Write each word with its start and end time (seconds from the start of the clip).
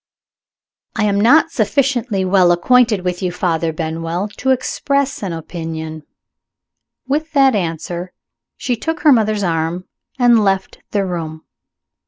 "I 0.95 1.03
am 1.03 1.21
not 1.21 1.51
sufficiently 1.51 2.25
well 2.25 2.51
acquainted 2.51 3.01
with 3.05 3.21
you, 3.21 3.31
Father 3.31 3.71
Benwell, 3.71 4.29
to 4.37 4.49
express 4.49 5.21
an 5.21 5.31
opinion." 5.31 6.01
With 7.07 7.33
that 7.33 7.53
answer, 7.53 8.11
she 8.57 8.75
took 8.75 9.01
her 9.01 9.11
mother's 9.11 9.43
arm 9.43 9.85
and 10.17 10.43
left 10.43 10.79
the 10.89 11.05
room. 11.05 11.43